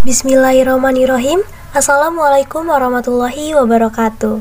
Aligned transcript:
Bismillahirrahmanirrahim 0.00 1.44
Assalamualaikum 1.76 2.64
warahmatullahi 2.64 3.52
wabarakatuh 3.52 4.40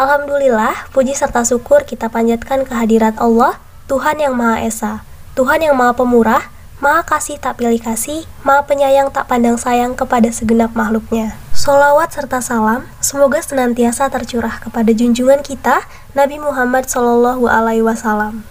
Alhamdulillah, 0.00 0.88
puji 0.96 1.12
serta 1.12 1.44
syukur 1.44 1.84
kita 1.84 2.08
panjatkan 2.08 2.64
kehadirat 2.64 3.20
Allah 3.20 3.60
Tuhan 3.84 4.16
yang 4.16 4.32
Maha 4.32 4.64
Esa 4.64 5.04
Tuhan 5.36 5.60
yang 5.60 5.76
Maha 5.76 5.92
Pemurah 5.92 6.48
Maha 6.80 7.04
Kasih 7.04 7.36
tak 7.36 7.60
pilih 7.60 7.76
kasih 7.84 8.24
Maha 8.48 8.64
Penyayang 8.64 9.12
tak 9.12 9.28
pandang 9.28 9.60
sayang 9.60 9.92
kepada 9.92 10.32
segenap 10.32 10.72
makhluknya 10.72 11.36
Solawat 11.52 12.08
serta 12.16 12.40
salam 12.40 12.88
semoga 13.04 13.44
senantiasa 13.44 14.08
tercurah 14.08 14.56
kepada 14.56 14.88
junjungan 14.88 15.44
kita 15.44 15.84
Nabi 16.16 16.40
Muhammad 16.40 16.88
Shallallahu 16.88 17.44
Alaihi 17.44 17.84
Wasallam. 17.84 18.48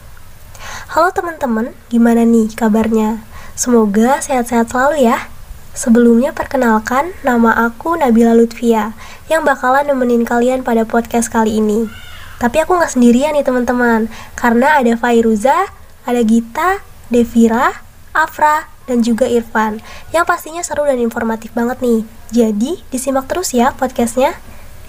Halo 0.93 1.09
teman-teman, 1.09 1.73
gimana 1.89 2.21
nih 2.21 2.53
kabarnya? 2.53 3.25
Semoga 3.57 4.21
sehat-sehat 4.21 4.69
selalu 4.69 5.09
ya. 5.09 5.33
Sebelumnya 5.73 6.37
perkenalkan, 6.37 7.17
nama 7.25 7.49
aku 7.65 7.97
Nabila 7.97 8.37
Lutfia 8.37 8.93
yang 9.25 9.41
bakalan 9.41 9.89
nemenin 9.89 10.21
kalian 10.21 10.61
pada 10.61 10.85
podcast 10.85 11.33
kali 11.33 11.57
ini. 11.57 11.89
Tapi 12.37 12.61
aku 12.61 12.77
nggak 12.77 12.93
sendirian 12.93 13.33
nih 13.33 13.41
teman-teman, 13.41 14.05
karena 14.37 14.77
ada 14.77 14.93
Fairuza, 14.93 15.73
ada 16.05 16.21
Gita, 16.21 16.85
Devira, 17.09 17.73
Afra, 18.13 18.69
dan 18.85 19.01
juga 19.01 19.25
Irfan, 19.25 19.81
yang 20.13 20.29
pastinya 20.29 20.61
seru 20.61 20.85
dan 20.85 21.01
informatif 21.01 21.49
banget 21.57 21.81
nih. 21.81 22.05
Jadi, 22.29 22.85
disimak 22.93 23.25
terus 23.25 23.57
ya 23.57 23.73
podcastnya. 23.73 24.37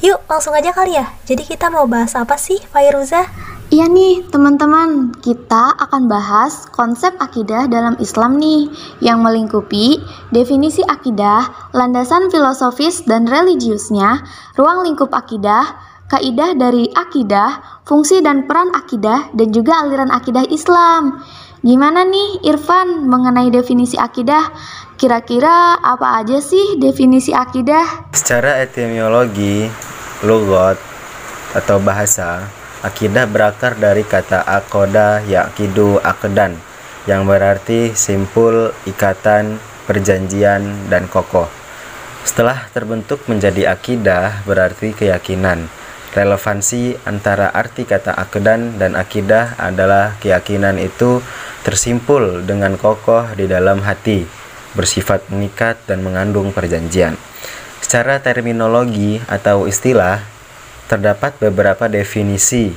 Yuk, 0.05 0.21
langsung 0.29 0.53
aja 0.53 0.69
kali 0.77 1.01
ya. 1.01 1.17
Jadi 1.25 1.49
kita 1.49 1.73
mau 1.73 1.89
bahas 1.89 2.13
apa 2.13 2.37
sih, 2.37 2.61
Fairuza? 2.69 3.25
Iya 3.75 3.91
nih 3.91 4.31
teman-teman, 4.31 5.19
kita 5.19 5.75
akan 5.75 6.07
bahas 6.07 6.71
konsep 6.71 7.11
akidah 7.19 7.67
dalam 7.67 7.99
Islam 7.99 8.39
nih 8.39 8.71
yang 9.03 9.19
melingkupi 9.19 9.99
definisi 10.31 10.79
akidah, 10.87 11.75
landasan 11.75 12.31
filosofis 12.31 13.03
dan 13.03 13.27
religiusnya, 13.27 14.23
ruang 14.55 14.87
lingkup 14.87 15.11
akidah, 15.11 15.75
kaidah 16.07 16.55
dari 16.55 16.87
akidah, 16.95 17.83
fungsi 17.83 18.23
dan 18.23 18.47
peran 18.47 18.71
akidah, 18.79 19.35
dan 19.35 19.51
juga 19.51 19.83
aliran 19.83 20.15
akidah 20.15 20.47
Islam. 20.55 21.27
Gimana 21.67 22.07
nih 22.07 22.47
Irfan 22.47 23.11
mengenai 23.11 23.51
definisi 23.51 23.99
akidah? 23.99 24.55
Kira-kira 24.95 25.83
apa 25.83 26.23
aja 26.23 26.39
sih 26.39 26.79
definisi 26.79 27.35
akidah? 27.35 28.15
Secara 28.15 28.63
etimologi, 28.63 29.67
logot 30.23 30.79
atau 31.59 31.83
bahasa, 31.83 32.63
Akidah 32.85 33.25
berakar 33.25 33.81
dari 33.81 34.05
kata 34.05 34.45
akoda 34.45 35.25
yakidu 35.25 36.05
akedan 36.05 36.61
yang 37.09 37.25
berarti 37.25 37.97
simpul, 37.97 38.77
ikatan, 38.85 39.57
perjanjian, 39.89 40.89
dan 40.93 41.09
kokoh. 41.09 41.49
Setelah 42.29 42.69
terbentuk 42.77 43.25
menjadi 43.25 43.73
akidah 43.73 44.45
berarti 44.45 44.93
keyakinan. 44.93 45.69
Relevansi 46.13 46.95
antara 47.09 47.51
arti 47.51 47.89
kata 47.89 48.15
akedan 48.15 48.77
dan 48.77 49.01
akidah 49.01 49.57
adalah 49.57 50.15
keyakinan 50.21 50.77
itu 50.77 51.25
tersimpul 51.65 52.45
dengan 52.45 52.77
kokoh 52.77 53.33
di 53.33 53.49
dalam 53.49 53.81
hati, 53.81 54.29
bersifat 54.77 55.29
mengikat 55.33 55.81
dan 55.89 56.05
mengandung 56.05 56.53
perjanjian. 56.53 57.17
Secara 57.81 58.23
terminologi 58.23 59.21
atau 59.29 59.69
istilah, 59.69 60.34
terdapat 60.87 61.37
beberapa 61.41 61.89
definisi. 61.89 62.75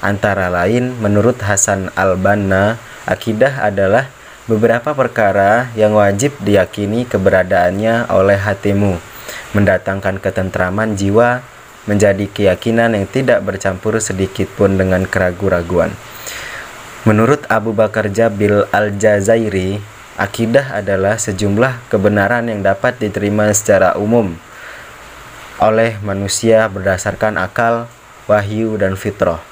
Antara 0.00 0.48
lain, 0.48 0.96
menurut 0.96 1.36
Hasan 1.44 1.92
al-Banna, 1.92 2.80
akidah 3.04 3.60
adalah 3.68 4.08
beberapa 4.48 4.96
perkara 4.96 5.68
yang 5.76 5.92
wajib 5.92 6.34
diyakini 6.40 7.04
keberadaannya 7.04 8.08
oleh 8.08 8.40
hatimu, 8.40 8.96
mendatangkan 9.52 10.18
ketentraman 10.18 10.96
jiwa, 10.96 11.44
menjadi 11.84 12.26
keyakinan 12.28 12.96
yang 12.96 13.06
tidak 13.06 13.44
bercampur 13.44 14.00
sedikit 14.00 14.48
pun 14.56 14.80
dengan 14.80 15.04
keraguan-raguan. 15.04 15.92
Menurut 17.08 17.44
Abu 17.48 17.72
Bakar 17.72 18.12
Jabil 18.12 18.68
al-Jazairi, 18.72 19.80
akidah 20.20 20.76
adalah 20.76 21.16
sejumlah 21.16 21.88
kebenaran 21.88 22.52
yang 22.52 22.60
dapat 22.60 23.00
diterima 23.00 23.48
secara 23.56 23.96
umum, 23.96 24.36
oleh 25.60 26.00
manusia 26.00 26.64
berdasarkan 26.72 27.36
akal, 27.36 27.84
wahyu, 28.24 28.80
dan 28.80 28.96
fitrah. 28.96 29.44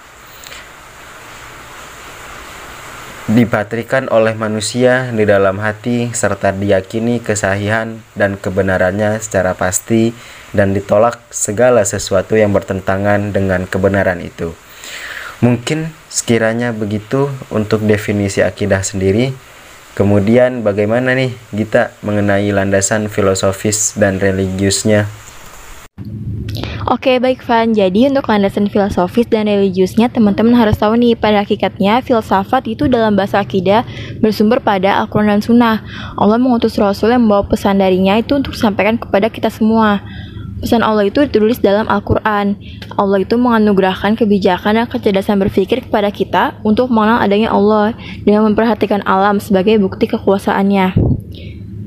Dipatrikan 3.28 4.08
oleh 4.08 4.32
manusia 4.32 5.12
di 5.12 5.28
dalam 5.28 5.60
hati 5.60 6.08
serta 6.16 6.48
diyakini 6.48 7.20
kesahihan 7.20 8.00
dan 8.16 8.40
kebenarannya 8.40 9.20
secara 9.20 9.52
pasti 9.52 10.16
dan 10.56 10.72
ditolak 10.72 11.20
segala 11.28 11.84
sesuatu 11.84 12.40
yang 12.40 12.56
bertentangan 12.56 13.36
dengan 13.36 13.68
kebenaran 13.68 14.24
itu. 14.24 14.56
Mungkin 15.44 15.92
sekiranya 16.08 16.72
begitu 16.72 17.28
untuk 17.52 17.84
definisi 17.84 18.40
akidah 18.40 18.80
sendiri. 18.80 19.36
Kemudian 19.92 20.64
bagaimana 20.64 21.12
nih 21.12 21.36
kita 21.52 21.92
mengenai 22.00 22.48
landasan 22.48 23.12
filosofis 23.12 23.92
dan 24.00 24.16
religiusnya? 24.24 25.04
Oke 26.88 27.20
baik 27.20 27.44
Van, 27.44 27.76
jadi 27.76 28.08
untuk 28.08 28.32
landasan 28.32 28.64
filosofis 28.72 29.28
dan 29.28 29.44
religiusnya 29.44 30.08
teman-teman 30.08 30.56
harus 30.56 30.80
tahu 30.80 30.96
nih 30.96 31.20
pada 31.20 31.44
hakikatnya 31.44 32.00
filsafat 32.00 32.64
itu 32.64 32.88
dalam 32.88 33.12
bahasa 33.12 33.44
akidah 33.44 33.84
bersumber 34.24 34.56
pada 34.56 34.96
Al-Quran 35.04 35.36
dan 35.36 35.44
Sunnah. 35.44 35.84
Allah 36.16 36.40
mengutus 36.40 36.80
Rasul 36.80 37.12
yang 37.12 37.28
membawa 37.28 37.44
pesan 37.44 37.84
darinya 37.84 38.16
itu 38.16 38.40
untuk 38.40 38.56
disampaikan 38.56 38.96
kepada 38.96 39.28
kita 39.28 39.52
semua. 39.52 40.00
Pesan 40.64 40.80
Allah 40.80 41.12
itu 41.12 41.28
ditulis 41.28 41.60
dalam 41.60 41.84
Al-Quran. 41.92 42.56
Allah 42.96 43.18
itu 43.20 43.36
menganugerahkan 43.36 44.16
kebijakan 44.16 44.80
dan 44.80 44.88
kecerdasan 44.88 45.44
berpikir 45.44 45.84
kepada 45.84 46.08
kita 46.08 46.56
untuk 46.64 46.88
mengenal 46.88 47.20
adanya 47.20 47.52
Allah 47.52 47.92
dengan 48.24 48.48
memperhatikan 48.48 49.04
alam 49.04 49.44
sebagai 49.44 49.76
bukti 49.76 50.08
kekuasaannya. 50.08 51.17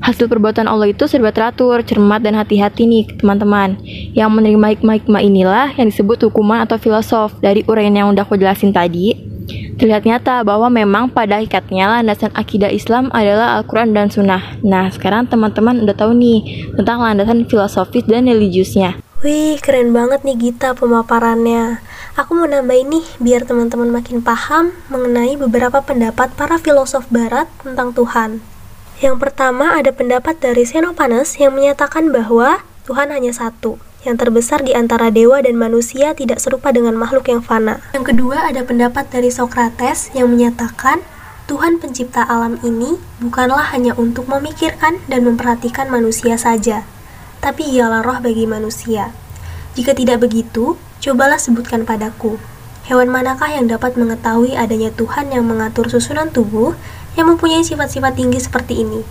Hasil 0.02 0.26
perbuatan 0.26 0.66
Allah 0.66 0.90
itu 0.90 1.06
serba 1.06 1.30
teratur, 1.30 1.78
cermat, 1.86 2.18
dan 2.26 2.34
hati-hati 2.34 2.90
nih 2.90 3.06
teman-teman. 3.22 3.78
Yang 4.18 4.30
menerima 4.34 4.66
hikmah-hikmah 4.74 5.22
inilah 5.22 5.68
yang 5.78 5.94
disebut 5.94 6.26
hukuman 6.26 6.66
atau 6.66 6.74
filosof. 6.74 7.38
Dari 7.38 7.62
uraian 7.70 7.94
yang 7.94 8.10
udah 8.10 8.26
aku 8.26 8.34
jelasin 8.34 8.74
tadi, 8.74 9.14
terlihat 9.78 10.02
nyata 10.02 10.42
bahwa 10.42 10.66
memang 10.74 11.06
pada 11.06 11.38
hakikatnya 11.38 11.86
landasan 11.86 12.34
akidah 12.34 12.74
Islam 12.74 13.14
adalah 13.14 13.62
Al-Quran 13.62 13.94
dan 13.94 14.10
Sunnah. 14.10 14.58
Nah, 14.66 14.90
sekarang 14.90 15.30
teman-teman 15.30 15.86
udah 15.86 15.94
tahu 15.94 16.18
nih 16.18 16.66
tentang 16.74 16.98
landasan 16.98 17.46
filosofis 17.46 18.02
dan 18.02 18.26
religiusnya. 18.26 18.98
Wih, 19.22 19.62
keren 19.62 19.94
banget 19.94 20.26
nih 20.26 20.34
Gita 20.34 20.74
pemaparannya. 20.74 21.78
Aku 22.18 22.34
mau 22.34 22.50
nambahin 22.50 22.90
nih 22.90 23.06
biar 23.22 23.46
teman-teman 23.46 23.86
makin 23.86 24.18
paham 24.18 24.74
mengenai 24.90 25.38
beberapa 25.38 25.78
pendapat 25.78 26.34
para 26.34 26.58
filosof 26.58 27.06
barat 27.06 27.46
tentang 27.62 27.94
Tuhan. 27.94 28.51
Yang 29.00 29.16
pertama 29.22 29.78
ada 29.78 29.94
pendapat 29.94 30.36
dari 30.42 30.66
Xenophanes 30.66 31.38
yang 31.40 31.54
menyatakan 31.56 32.12
bahwa 32.12 32.60
Tuhan 32.84 33.14
hanya 33.14 33.30
satu, 33.30 33.78
yang 34.02 34.18
terbesar 34.18 34.66
di 34.66 34.74
antara 34.74 35.14
dewa 35.14 35.38
dan 35.38 35.54
manusia 35.54 36.12
tidak 36.18 36.42
serupa 36.42 36.74
dengan 36.74 36.98
makhluk 36.98 37.30
yang 37.30 37.40
fana. 37.40 37.78
Yang 37.94 38.14
kedua 38.14 38.50
ada 38.50 38.66
pendapat 38.66 39.06
dari 39.08 39.30
Socrates 39.30 40.10
yang 40.12 40.28
menyatakan 40.34 41.00
Tuhan 41.46 41.78
pencipta 41.78 42.22
alam 42.26 42.58
ini 42.66 42.98
bukanlah 43.22 43.74
hanya 43.74 43.94
untuk 43.98 44.26
memikirkan 44.30 44.98
dan 45.06 45.26
memperhatikan 45.26 45.90
manusia 45.90 46.38
saja, 46.38 46.86
tapi 47.38 47.66
ialah 47.66 48.02
roh 48.02 48.18
bagi 48.22 48.46
manusia. 48.46 49.10
Jika 49.74 49.94
tidak 49.94 50.22
begitu, 50.22 50.78
cobalah 51.02 51.38
sebutkan 51.38 51.82
padaku, 51.82 52.38
hewan 52.86 53.10
manakah 53.10 53.50
yang 53.50 53.66
dapat 53.70 53.94
mengetahui 53.98 54.54
adanya 54.54 54.90
Tuhan 54.94 55.30
yang 55.34 55.46
mengatur 55.46 55.90
susunan 55.90 56.30
tubuh 56.30 56.74
yang 57.18 57.32
mempunyai 57.32 57.64
sifat-sifat 57.64 58.16
tinggi 58.16 58.38
seperti 58.40 58.82
ini. 58.84 59.02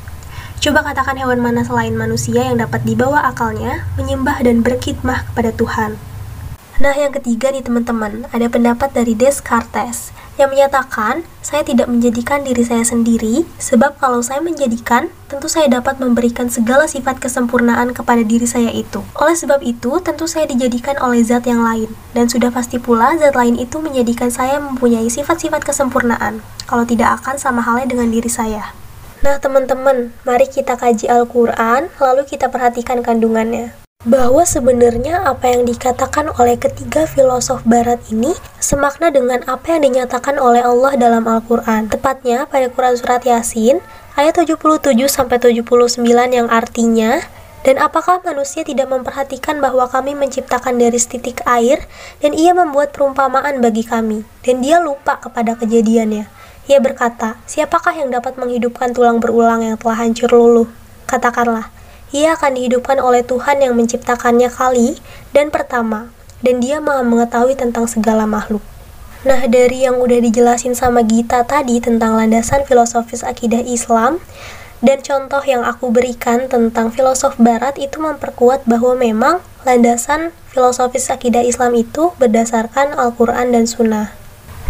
Coba 0.61 0.85
katakan 0.85 1.17
hewan 1.17 1.41
mana 1.41 1.65
selain 1.65 1.97
manusia 1.97 2.45
yang 2.45 2.61
dapat 2.61 2.85
dibawa 2.85 3.25
akalnya 3.25 3.89
menyembah 3.97 4.45
dan 4.45 4.61
berkhidmah 4.61 5.25
kepada 5.33 5.49
Tuhan. 5.57 5.97
Nah, 6.77 6.93
yang 6.97 7.13
ketiga 7.13 7.49
nih 7.49 7.65
teman-teman, 7.65 8.25
ada 8.33 8.49
pendapat 8.49 8.93
dari 8.93 9.13
Descartes 9.13 10.13
yang 10.41 10.49
menyatakan, 10.49 11.21
saya 11.45 11.61
tidak 11.61 11.85
menjadikan 11.85 12.41
diri 12.41 12.65
saya 12.65 12.81
sendiri, 12.81 13.45
sebab 13.61 14.01
kalau 14.01 14.25
saya 14.25 14.41
menjadikan, 14.41 15.13
tentu 15.29 15.45
saya 15.45 15.69
dapat 15.69 16.01
memberikan 16.01 16.49
segala 16.49 16.89
sifat 16.89 17.21
kesempurnaan 17.21 17.93
kepada 17.93 18.25
diri 18.25 18.49
saya 18.49 18.73
itu. 18.73 19.05
Oleh 19.21 19.38
sebab 19.38 19.61
itu, 19.61 20.01
tentu 20.01 20.25
saya 20.25 20.49
dijadikan 20.49 20.97
oleh 20.97 21.21
zat 21.21 21.45
yang 21.45 21.61
lain, 21.61 21.93
dan 22.17 22.25
sudah 22.25 22.49
pasti 22.49 22.81
pula 22.81 23.13
zat 23.21 23.38
lain 23.38 23.61
itu 23.61 23.77
menjadikan 23.77 24.33
saya 24.33 24.57
mempunyai 24.57 25.05
sifat-sifat 25.07 25.61
kesempurnaan, 25.61 26.41
kalau 26.65 26.83
tidak 26.89 27.21
akan 27.21 27.38
sama 27.38 27.61
halnya 27.61 27.93
dengan 27.93 28.09
diri 28.09 28.29
saya. 28.29 28.73
Nah 29.21 29.38
teman-teman, 29.38 30.09
mari 30.25 30.49
kita 30.49 30.81
kaji 30.81 31.05
Al-Quran, 31.05 31.93
lalu 32.01 32.25
kita 32.25 32.49
perhatikan 32.49 33.05
kandungannya 33.05 33.80
bahwa 34.01 34.42
sebenarnya 34.42 35.21
apa 35.30 35.53
yang 35.53 35.69
dikatakan 35.69 36.33
oleh 36.42 36.57
ketiga 36.57 37.06
filosof 37.06 37.62
barat 37.69 38.01
ini 38.09 38.33
semakna 38.57 39.13
dengan 39.13 39.45
apa 39.45 39.77
yang 39.77 39.86
dinyatakan 39.86 40.42
oleh 40.42 40.65
Allah 40.65 40.98
dalam 40.98 41.30
Al-Qur'an. 41.30 41.86
Tepatnya 41.86 42.50
pada 42.50 42.65
Quran 42.74 42.98
surat 42.98 43.21
Yasin 43.21 43.77
ayat 44.18 44.42
77 44.42 44.89
sampai 45.06 45.38
79 45.38 46.01
yang 46.33 46.50
artinya 46.50 47.21
Dan 47.62 47.77
apakah 47.77 48.25
manusia 48.25 48.65
tidak 48.65 48.89
memperhatikan 48.89 49.62
bahwa 49.62 49.86
kami 49.86 50.18
menciptakan 50.18 50.81
dari 50.81 50.98
setitik 50.98 51.45
air 51.45 51.86
dan 52.18 52.33
ia 52.33 52.57
membuat 52.57 52.89
perumpamaan 52.89 53.62
bagi 53.62 53.86
kami 53.86 54.25
dan 54.42 54.65
dia 54.65 54.81
lupa 54.81 55.21
kepada 55.21 55.53
kejadiannya. 55.53 56.25
Ia 56.65 56.80
berkata, 56.81 57.38
siapakah 57.45 57.94
yang 57.94 58.09
dapat 58.09 58.42
menghidupkan 58.42 58.98
tulang 58.98 59.21
berulang 59.21 59.62
yang 59.62 59.77
telah 59.77 59.94
hancur 59.94 60.33
luluh? 60.33 60.65
Katakanlah, 61.06 61.69
ia 62.11 62.35
akan 62.35 62.59
dihidupkan 62.59 62.99
oleh 62.99 63.23
Tuhan 63.23 63.63
yang 63.63 63.75
menciptakannya 63.75 64.51
kali 64.51 64.99
dan 65.31 65.47
pertama, 65.51 66.11
dan 66.43 66.59
dia 66.59 66.83
maha 66.83 67.03
mengetahui 67.03 67.55
tentang 67.55 67.87
segala 67.87 68.27
makhluk. 68.27 68.63
Nah, 69.21 69.45
dari 69.45 69.85
yang 69.85 70.01
udah 70.01 70.17
dijelasin 70.17 70.73
sama 70.73 71.05
Gita 71.05 71.45
tadi 71.45 71.77
tentang 71.77 72.17
landasan 72.17 72.65
filosofis 72.65 73.21
akidah 73.21 73.61
Islam, 73.61 74.17
dan 74.81 75.05
contoh 75.05 75.45
yang 75.45 75.61
aku 75.61 75.93
berikan 75.93 76.49
tentang 76.49 76.89
filosof 76.89 77.37
barat 77.37 77.77
itu 77.77 78.01
memperkuat 78.01 78.65
bahwa 78.65 78.97
memang 78.97 79.35
landasan 79.61 80.33
filosofis 80.49 81.13
akidah 81.13 81.45
Islam 81.45 81.77
itu 81.77 82.17
berdasarkan 82.17 82.97
Al-Quran 82.97 83.53
dan 83.53 83.69
Sunnah. 83.69 84.09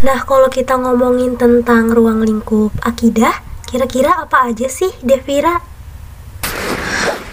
Nah, 0.04 0.20
kalau 0.28 0.52
kita 0.52 0.76
ngomongin 0.76 1.40
tentang 1.40 1.88
ruang 1.88 2.20
lingkup 2.20 2.76
akidah, 2.84 3.40
kira-kira 3.72 4.20
apa 4.20 4.52
aja 4.52 4.68
sih, 4.68 4.92
Devira? 5.00 5.71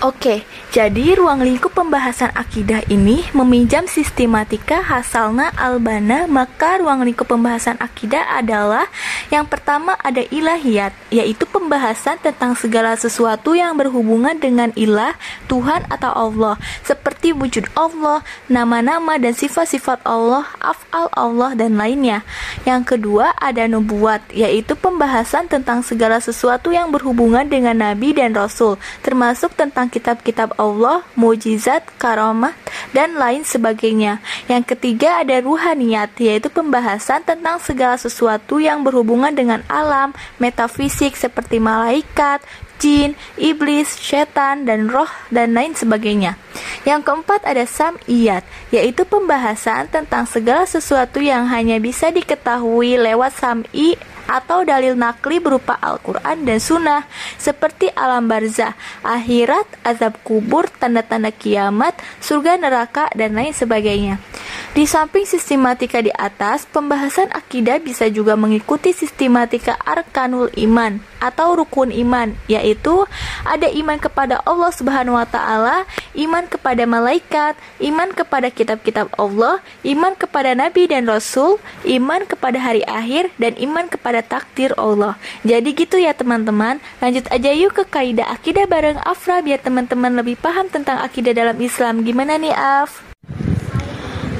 Oke, 0.01 0.45
jadi 0.69 1.17
ruang 1.17 1.41
lingkup 1.41 1.73
pembahasan 1.73 2.29
akidah 2.37 2.85
ini 2.93 3.25
meminjam 3.33 3.89
sistematika 3.89 4.85
Hasalna 4.85 5.49
Albana, 5.57 6.29
maka 6.29 6.77
ruang 6.77 7.01
lingkup 7.01 7.25
pembahasan 7.25 7.73
akidah 7.81 8.37
adalah 8.37 8.85
yang 9.33 9.49
pertama 9.49 9.97
ada 9.97 10.21
ilahiyat, 10.21 10.93
yaitu 11.09 11.49
pembahasan 11.49 12.21
tentang 12.21 12.53
segala 12.53 12.93
sesuatu 12.93 13.57
yang 13.57 13.73
berhubungan 13.81 14.37
dengan 14.37 14.69
ilah, 14.77 15.17
Tuhan 15.49 15.89
atau 15.89 16.13
Allah, 16.13 16.61
seperti 16.85 17.33
wujud 17.33 17.65
Allah, 17.73 18.21
nama-nama 18.45 19.17
dan 19.17 19.33
sifat-sifat 19.33 20.05
Allah, 20.05 20.53
af'al 20.61 21.09
Allah 21.17 21.57
dan 21.57 21.81
lainnya. 21.81 22.21
Yang 22.69 22.93
kedua 22.93 23.33
ada 23.41 23.65
nubuat, 23.65 24.21
yaitu 24.29 24.77
pembahasan 24.77 25.49
tentang 25.49 25.81
segala 25.81 26.21
sesuatu 26.21 26.69
yang 26.69 26.93
berhubungan 26.93 27.49
dengan 27.49 27.73
nabi 27.73 28.13
dan 28.13 28.37
rasul, 28.37 28.77
termasuk 29.01 29.57
tentang 29.57 29.89
kitab-kitab 29.89 30.58
Allah, 30.59 31.07
mujizat, 31.15 31.87
karamah, 31.95 32.51
dan 32.91 33.15
lain 33.15 33.47
sebagainya. 33.47 34.19
Yang 34.51 34.75
ketiga 34.75 35.23
ada 35.23 35.39
ruhaniyat, 35.39 36.19
yaitu 36.19 36.51
pembahasan 36.51 37.23
tentang 37.23 37.63
segala 37.63 37.95
sesuatu 37.95 38.59
yang 38.59 38.83
berhubungan 38.83 39.31
dengan 39.31 39.63
alam, 39.71 40.11
metafisik 40.35 41.15
seperti 41.15 41.63
malaikat, 41.63 42.43
jin, 42.79 43.13
iblis, 43.35 43.91
setan, 43.91 44.63
dan 44.63 44.87
roh, 44.87 45.11
dan 45.29 45.51
lain 45.53 45.75
sebagainya. 45.75 46.39
Yang 46.87 47.11
keempat 47.11 47.43
ada 47.43 47.67
sam'iyat, 47.67 48.47
yaitu 48.71 49.03
pembahasan 49.03 49.91
tentang 49.91 50.23
segala 50.25 50.63
sesuatu 50.63 51.19
yang 51.19 51.45
hanya 51.51 51.77
bisa 51.77 52.09
diketahui 52.09 52.95
lewat 52.95 53.35
sam'i 53.35 53.99
atau 54.29 54.61
dalil 54.61 54.93
nakli 54.93 55.41
berupa 55.41 55.73
Al-Quran 55.81 56.45
dan 56.45 56.61
Sunnah 56.61 57.09
seperti 57.41 57.89
alam 57.97 58.29
barzah, 58.29 58.77
akhirat, 59.01 59.65
azab 59.81 60.21
kubur, 60.21 60.69
tanda-tanda 60.77 61.33
kiamat, 61.33 61.97
surga 62.21 62.61
neraka, 62.61 63.09
dan 63.17 63.33
lain 63.33 63.51
sebagainya. 63.57 64.21
Di 64.69 64.85
samping 64.85 65.25
sistematika 65.25 65.97
di 65.97 66.13
atas, 66.13 66.69
pembahasan 66.69 67.33
akidah 67.33 67.81
bisa 67.81 68.05
juga 68.05 68.37
mengikuti 68.37 68.93
sistematika 68.93 69.73
arkanul 69.81 70.53
iman 70.53 71.01
atau 71.17 71.57
rukun 71.57 71.89
iman, 71.89 72.37
yaitu 72.45 73.09
ada 73.49 73.65
iman 73.65 73.97
kepada 73.97 74.37
Allah 74.45 74.69
Subhanahu 74.69 75.17
wa 75.17 75.25
taala, 75.25 75.89
iman 76.13 76.45
kepada 76.45 76.85
malaikat, 76.85 77.57
iman 77.81 78.13
kepada 78.13 78.53
kitab-kitab 78.53 79.09
Allah, 79.17 79.57
iman 79.81 80.13
kepada 80.13 80.53
nabi 80.53 80.85
dan 80.85 81.09
rasul, 81.09 81.57
iman 81.89 82.29
kepada 82.29 82.61
hari 82.61 82.85
akhir 82.85 83.33
dan 83.41 83.57
iman 83.57 83.89
kepada 83.89 84.21
takdir 84.21 84.77
Allah. 84.77 85.17
Jadi 85.41 85.73
gitu 85.73 85.97
ya 85.97 86.13
teman-teman. 86.13 86.77
Lanjut 87.01 87.25
aja 87.33 87.49
yuk 87.57 87.73
ke 87.73 87.89
kaidah 87.89 88.29
akidah 88.29 88.69
bareng 88.69 89.01
Afra 89.01 89.41
biar 89.41 89.65
teman-teman 89.65 90.13
lebih 90.13 90.37
paham 90.37 90.69
tentang 90.69 91.01
akidah 91.01 91.33
dalam 91.33 91.57
Islam. 91.57 92.05
Gimana 92.05 92.37
nih 92.37 92.53
Af? 92.53 93.09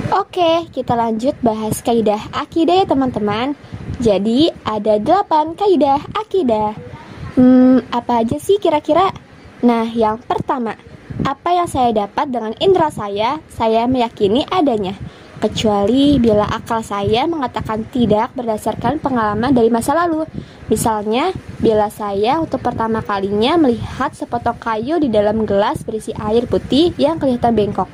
Oke, 0.10 0.66
kita 0.74 0.98
lanjut 0.98 1.38
bahas 1.46 1.86
kaidah 1.86 2.34
akidah 2.34 2.82
ya 2.82 2.86
teman-teman. 2.90 3.54
Jadi 4.02 4.50
ada 4.66 4.98
8 4.98 5.54
kaidah 5.54 6.02
akidah. 6.18 6.74
Hmm, 7.38 7.86
apa 7.94 8.26
aja 8.26 8.42
sih 8.42 8.58
kira-kira? 8.58 9.14
Nah, 9.62 9.86
yang 9.86 10.18
pertama, 10.18 10.74
apa 11.22 11.50
yang 11.54 11.70
saya 11.70 11.94
dapat 11.94 12.26
dengan 12.26 12.58
indera 12.58 12.90
saya, 12.90 13.38
saya 13.54 13.86
meyakini 13.86 14.50
adanya. 14.50 14.98
Kecuali 15.38 16.18
bila 16.18 16.50
akal 16.50 16.82
saya 16.82 17.30
mengatakan 17.30 17.86
tidak 17.94 18.34
berdasarkan 18.34 18.98
pengalaman 18.98 19.54
dari 19.54 19.70
masa 19.70 19.94
lalu. 19.94 20.26
Misalnya, 20.74 21.30
bila 21.62 21.94
saya 21.94 22.42
untuk 22.42 22.66
pertama 22.66 23.06
kalinya 23.06 23.62
melihat 23.62 24.10
sepotong 24.18 24.58
kayu 24.58 24.98
di 24.98 25.14
dalam 25.14 25.46
gelas 25.46 25.86
berisi 25.86 26.18
air 26.18 26.50
putih 26.50 26.98
yang 26.98 27.22
kelihatan 27.22 27.54
bengkok. 27.54 27.88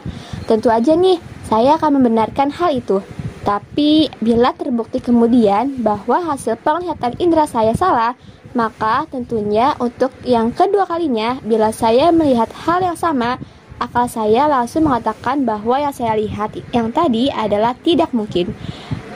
Tentu 0.47 0.71
aja 0.71 0.95
nih, 0.95 1.34
saya 1.45 1.77
akan 1.77 2.01
membenarkan 2.01 2.49
hal 2.49 2.73
itu. 2.73 3.05
Tapi 3.45 4.09
bila 4.17 4.57
terbukti 4.57 4.97
kemudian 4.97 5.77
bahwa 5.85 6.17
hasil 6.33 6.57
penglihatan 6.65 7.13
indera 7.21 7.45
saya 7.45 7.77
salah, 7.77 8.17
maka 8.57 9.05
tentunya 9.05 9.77
untuk 9.77 10.09
yang 10.25 10.49
kedua 10.49 10.89
kalinya 10.89 11.37
bila 11.45 11.69
saya 11.69 12.09
melihat 12.09 12.49
hal 12.65 12.81
yang 12.81 12.97
sama, 12.97 13.37
akal 13.77 14.09
saya 14.09 14.49
langsung 14.49 14.89
mengatakan 14.89 15.45
bahwa 15.45 15.77
yang 15.77 15.93
saya 15.93 16.17
lihat 16.17 16.57
yang 16.73 16.89
tadi 16.89 17.29
adalah 17.29 17.77
tidak 17.77 18.09
mungkin. 18.17 18.49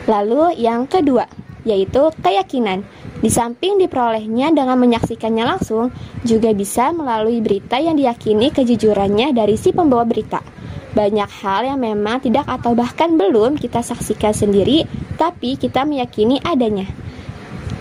Lalu 0.06 0.62
yang 0.62 0.86
kedua, 0.86 1.26
yaitu 1.66 2.14
keyakinan. 2.22 2.86
Di 3.20 3.28
samping 3.28 3.82
diperolehnya 3.82 4.54
dengan 4.54 4.78
menyaksikannya 4.78 5.44
langsung, 5.44 5.90
juga 6.22 6.54
bisa 6.54 6.94
melalui 6.94 7.42
berita 7.42 7.82
yang 7.82 7.98
diyakini 7.98 8.54
kejujurannya 8.54 9.34
dari 9.34 9.58
si 9.58 9.74
pembawa 9.74 10.06
berita. 10.06 10.59
Banyak 10.90 11.30
hal 11.46 11.70
yang 11.70 11.80
memang 11.80 12.18
tidak 12.24 12.50
atau 12.50 12.74
bahkan 12.74 13.14
belum 13.14 13.62
kita 13.62 13.86
saksikan 13.86 14.34
sendiri, 14.34 14.90
tapi 15.22 15.54
kita 15.54 15.86
meyakini 15.86 16.42
adanya. 16.42 16.90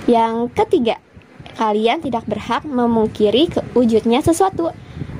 Yang 0.05 0.53
ketiga, 0.53 0.97
kalian 1.57 2.05
tidak 2.05 2.29
berhak 2.29 2.69
memungkiri 2.69 3.49
wujudnya 3.73 4.21
sesuatu 4.21 4.71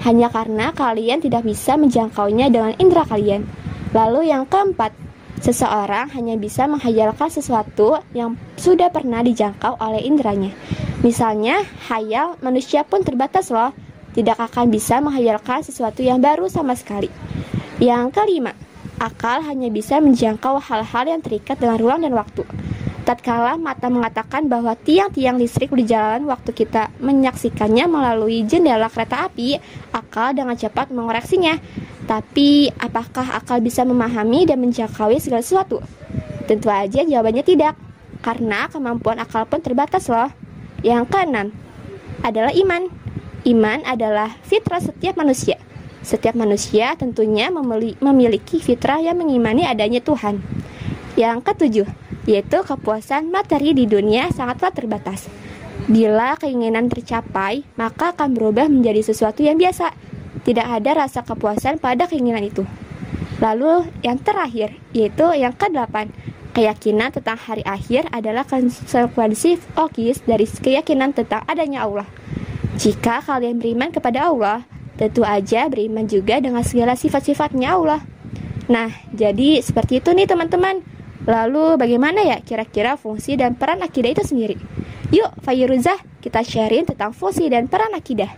hanya 0.05 0.31
karena 0.31 0.71
kalian 0.71 1.19
tidak 1.19 1.43
bisa 1.43 1.75
menjangkaunya 1.75 2.53
dengan 2.53 2.73
indera 2.79 3.03
kalian. 3.09 3.49
Lalu 3.91 4.31
yang 4.31 4.45
keempat, 4.45 4.93
seseorang 5.41 6.13
hanya 6.13 6.37
bisa 6.37 6.69
menghayalkan 6.71 7.33
sesuatu 7.33 7.99
yang 8.13 8.37
sudah 8.61 8.93
pernah 8.93 9.25
dijangkau 9.25 9.81
oleh 9.81 10.05
inderanya. 10.05 10.53
Misalnya, 11.01 11.63
hayal 11.91 12.39
manusia 12.43 12.83
pun 12.83 13.03
terbatas 13.03 13.51
loh, 13.51 13.71
tidak 14.15 14.39
akan 14.39 14.67
bisa 14.71 14.99
menghayalkan 14.99 15.63
sesuatu 15.63 16.03
yang 16.03 16.19
baru 16.19 16.51
sama 16.51 16.75
sekali. 16.75 17.07
Yang 17.79 18.11
kelima, 18.11 18.59
akal 18.99 19.39
hanya 19.47 19.71
bisa 19.71 20.03
menjangkau 20.03 20.59
hal-hal 20.59 21.05
yang 21.07 21.23
terikat 21.23 21.63
dengan 21.63 21.79
ruang 21.79 22.03
dan 22.03 22.11
waktu. 22.11 22.43
Tatkala 23.07 23.55
mata 23.55 23.87
mengatakan 23.87 24.51
bahwa 24.51 24.75
tiang-tiang 24.75 25.39
listrik 25.39 25.71
di 25.73 25.87
jalan 25.87 26.27
waktu 26.27 26.51
kita 26.53 26.91
menyaksikannya 26.99 27.87
melalui 27.87 28.43
jendela 28.45 28.91
kereta 28.91 29.31
api, 29.31 29.63
akal 29.95 30.35
dengan 30.35 30.59
cepat 30.59 30.91
mengoreksinya. 30.91 31.57
Tapi, 32.05 32.69
apakah 32.83 33.39
akal 33.39 33.63
bisa 33.63 33.87
memahami 33.87 34.45
dan 34.45 34.59
menjangkau 34.59 35.15
segala 35.23 35.41
sesuatu? 35.41 35.79
Tentu 36.51 36.67
aja 36.69 37.07
jawabannya 37.07 37.47
tidak, 37.47 37.79
karena 38.21 38.67
kemampuan 38.67 39.23
akal 39.23 39.47
pun 39.47 39.63
terbatas 39.63 40.11
loh. 40.11 40.35
Yang 40.83 41.15
keenam 41.15 41.55
adalah 42.27 42.51
iman. 42.51 42.91
Iman 43.47 43.87
adalah 43.87 44.35
fitrah 44.43 44.83
setiap 44.83 45.15
manusia. 45.15 45.57
Setiap 46.03 46.39
manusia 46.39 46.95
tentunya 46.95 47.51
memiliki 47.99 48.63
fitrah 48.63 49.03
yang 49.03 49.19
mengimani 49.19 49.67
adanya 49.67 49.99
Tuhan. 49.99 50.41
Yang 51.19 51.39
ketujuh, 51.43 51.89
yaitu 52.31 52.59
kepuasan 52.63 53.35
materi 53.35 53.75
di 53.75 53.91
dunia 53.91 54.31
sangatlah 54.31 54.71
terbatas. 54.71 55.27
Bila 55.89 56.37
keinginan 56.37 56.93
tercapai, 56.93 57.65
maka 57.75 58.13
akan 58.13 58.37
berubah 58.37 58.69
menjadi 58.69 59.01
sesuatu 59.01 59.41
yang 59.41 59.57
biasa. 59.57 59.91
Tidak 60.45 60.67
ada 60.67 61.07
rasa 61.07 61.25
kepuasan 61.25 61.83
pada 61.83 62.07
keinginan 62.07 62.45
itu. 62.47 62.63
Lalu 63.39 63.87
yang 64.03 64.19
terakhir, 64.19 64.75
yaitu 64.91 65.25
yang 65.39 65.55
kedelapan, 65.55 66.11
keyakinan 66.53 67.15
tentang 67.15 67.39
hari 67.39 67.63
akhir 67.63 68.11
adalah 68.11 68.43
konsekuensi 68.43 69.79
logis 69.79 70.23
dari 70.27 70.47
keyakinan 70.47 71.15
tentang 71.15 71.47
adanya 71.47 71.87
Allah. 71.87 72.07
Jika 72.79 73.23
kalian 73.23 73.59
beriman 73.59 73.91
kepada 73.91 74.31
Allah, 74.31 74.67
Tentu 74.99 75.23
aja 75.23 75.71
beriman 75.71 76.11
juga 76.11 76.43
dengan 76.43 76.67
segala 76.67 76.99
sifat-sifatnya 76.99 77.79
Allah. 77.79 78.03
Nah, 78.67 78.91
jadi 79.15 79.63
seperti 79.63 80.03
itu 80.03 80.11
nih 80.11 80.27
teman-teman. 80.27 80.83
Lalu 81.25 81.79
bagaimana 81.79 82.27
ya 82.27 82.43
kira-kira 82.43 82.99
fungsi 82.99 83.39
dan 83.39 83.55
peran 83.55 83.81
akidah 83.81 84.11
itu 84.11 84.27
sendiri? 84.27 84.59
Yuk, 85.15 85.41
Fayruzah, 85.41 85.97
kita 86.19 86.43
sharing 86.43 86.85
tentang 86.85 87.15
fungsi 87.15 87.47
dan 87.47 87.71
peran 87.71 87.95
akidah. 87.95 88.29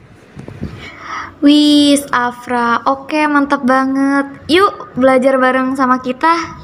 Wis, 1.40 2.04
Afra, 2.12 2.84
oke 2.84 3.16
mantap 3.24 3.64
banget. 3.64 4.44
Yuk 4.52 4.92
belajar 5.00 5.40
bareng 5.40 5.72
sama 5.72 6.04
kita. 6.04 6.60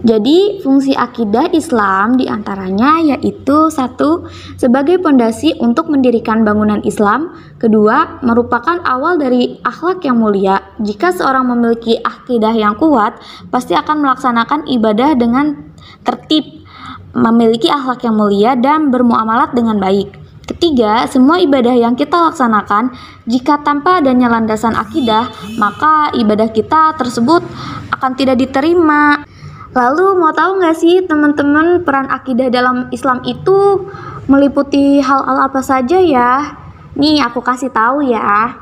Jadi, 0.00 0.64
fungsi 0.64 0.96
akidah 0.96 1.52
Islam 1.52 2.16
di 2.16 2.24
antaranya 2.24 3.04
yaitu 3.04 3.68
satu, 3.68 4.24
sebagai 4.56 4.96
pondasi 4.96 5.52
untuk 5.60 5.92
mendirikan 5.92 6.40
bangunan 6.40 6.80
Islam. 6.88 7.36
Kedua, 7.60 8.22
merupakan 8.24 8.80
awal 8.80 9.20
dari 9.20 9.60
akhlak 9.60 10.00
yang 10.08 10.16
mulia. 10.16 10.64
Jika 10.80 11.12
seorang 11.12 11.52
memiliki 11.52 12.00
akidah 12.00 12.56
yang 12.56 12.80
kuat, 12.80 13.20
pasti 13.52 13.76
akan 13.76 14.00
melaksanakan 14.00 14.64
ibadah 14.72 15.12
dengan 15.20 15.68
tertib, 16.00 16.64
memiliki 17.12 17.68
akhlak 17.68 18.00
yang 18.00 18.16
mulia 18.16 18.56
dan 18.56 18.88
bermuamalat 18.88 19.52
dengan 19.52 19.76
baik. 19.76 20.16
Ketiga, 20.48 21.06
semua 21.06 21.38
ibadah 21.38 21.76
yang 21.76 21.94
kita 21.94 22.16
laksanakan, 22.32 22.90
jika 23.28 23.62
tanpa 23.62 24.02
adanya 24.02 24.26
landasan 24.26 24.74
akidah, 24.74 25.30
maka 25.60 26.10
ibadah 26.16 26.50
kita 26.50 26.98
tersebut 26.98 27.44
akan 27.94 28.12
tidak 28.18 28.40
diterima. 28.40 29.28
Lalu 29.70 30.18
mau 30.18 30.34
tahu 30.34 30.58
nggak 30.58 30.76
sih 30.76 31.06
teman-teman 31.06 31.86
peran 31.86 32.10
akidah 32.10 32.50
dalam 32.50 32.90
Islam 32.90 33.22
itu 33.22 33.86
meliputi 34.26 34.98
hal-hal 34.98 35.46
apa 35.46 35.62
saja 35.62 36.02
ya? 36.02 36.58
Nih 36.98 37.22
aku 37.22 37.38
kasih 37.38 37.70
tahu 37.70 38.02
ya. 38.02 38.58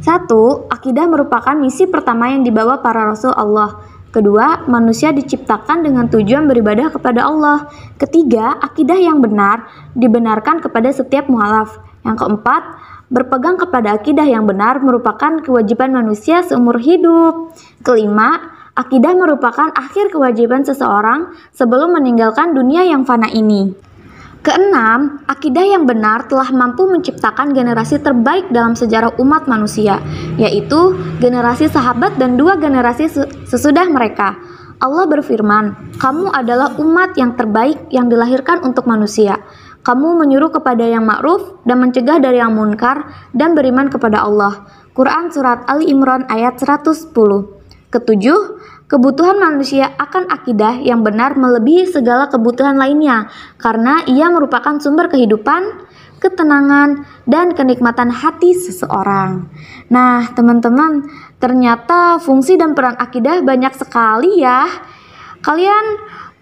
Satu, 0.00 0.66
akidah 0.72 1.04
merupakan 1.04 1.52
misi 1.54 1.84
pertama 1.84 2.32
yang 2.32 2.42
dibawa 2.42 2.80
para 2.80 3.06
rasul 3.06 3.30
Allah. 3.36 3.76
Kedua, 4.12 4.68
manusia 4.68 5.12
diciptakan 5.12 5.84
dengan 5.84 6.08
tujuan 6.08 6.48
beribadah 6.48 6.92
kepada 6.92 7.28
Allah. 7.28 7.68
Ketiga, 7.96 8.56
akidah 8.60 8.96
yang 8.98 9.20
benar 9.20 9.68
dibenarkan 9.96 10.60
kepada 10.64 10.90
setiap 10.92 11.28
mualaf. 11.28 11.80
Yang 12.02 12.24
keempat, 12.24 12.62
berpegang 13.12 13.60
kepada 13.60 14.00
akidah 14.00 14.24
yang 14.24 14.48
benar 14.48 14.80
merupakan 14.80 15.40
kewajiban 15.44 15.92
manusia 15.92 16.40
seumur 16.44 16.80
hidup. 16.80 17.52
Kelima, 17.84 18.52
akidah 18.72 19.12
merupakan 19.12 19.68
akhir 19.76 20.08
kewajiban 20.08 20.64
seseorang 20.64 21.36
sebelum 21.52 21.92
meninggalkan 21.92 22.56
dunia 22.56 22.88
yang 22.88 23.04
fana 23.04 23.28
ini. 23.28 23.72
Keenam, 24.42 25.22
akidah 25.30 25.62
yang 25.62 25.86
benar 25.86 26.26
telah 26.26 26.50
mampu 26.50 26.82
menciptakan 26.90 27.54
generasi 27.54 28.02
terbaik 28.02 28.50
dalam 28.50 28.74
sejarah 28.74 29.14
umat 29.22 29.46
manusia, 29.46 30.02
yaitu 30.34 30.98
generasi 31.22 31.70
sahabat 31.70 32.18
dan 32.18 32.34
dua 32.34 32.58
generasi 32.58 33.06
sesudah 33.46 33.86
mereka. 33.86 34.34
Allah 34.82 35.06
berfirman, 35.06 35.94
"Kamu 35.94 36.34
adalah 36.34 36.74
umat 36.82 37.14
yang 37.14 37.38
terbaik 37.38 37.86
yang 37.94 38.10
dilahirkan 38.10 38.66
untuk 38.66 38.90
manusia. 38.90 39.38
Kamu 39.86 40.18
menyuruh 40.18 40.50
kepada 40.50 40.90
yang 40.90 41.06
ma'ruf 41.06 41.62
dan 41.62 41.78
mencegah 41.78 42.18
dari 42.18 42.42
yang 42.42 42.50
munkar 42.50 43.30
dan 43.30 43.54
beriman 43.54 43.86
kepada 43.94 44.26
Allah." 44.26 44.66
Quran 44.90 45.30
Surat 45.30 45.62
Ali 45.70 45.86
Imran 45.94 46.26
ayat 46.26 46.58
110 46.58 47.61
Ketujuh, 47.92 48.40
Kebutuhan 48.92 49.40
manusia 49.40 49.96
akan 49.96 50.28
akidah 50.28 50.76
yang 50.84 51.00
benar 51.00 51.32
melebihi 51.32 51.88
segala 51.88 52.28
kebutuhan 52.28 52.76
lainnya, 52.76 53.32
karena 53.56 54.04
ia 54.04 54.28
merupakan 54.28 54.76
sumber 54.84 55.08
kehidupan, 55.08 55.88
ketenangan, 56.20 57.08
dan 57.24 57.56
kenikmatan 57.56 58.12
hati 58.12 58.52
seseorang. 58.52 59.48
Nah, 59.88 60.28
teman-teman, 60.36 61.08
ternyata 61.40 62.20
fungsi 62.20 62.60
dan 62.60 62.76
peran 62.76 63.00
akidah 63.00 63.40
banyak 63.40 63.72
sekali 63.72 64.44
ya. 64.44 64.68
Kalian 65.40 65.84